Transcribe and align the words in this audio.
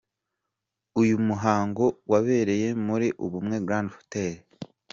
Uyu 1.01 1.15
muhango 1.27 1.85
wabereye 2.11 2.67
muri 2.85 3.07
'Ubumwe 3.25 3.55
grande 3.67 3.91
hotel'. 3.97 4.39